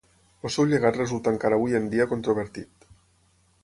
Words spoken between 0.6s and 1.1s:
llegat